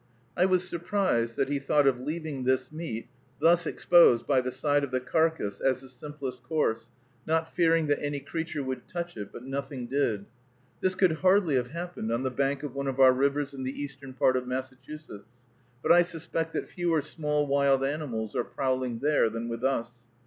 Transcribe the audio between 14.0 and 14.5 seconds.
part of